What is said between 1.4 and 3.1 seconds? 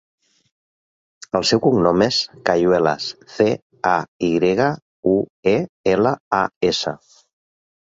seu cognom és Cayuelas: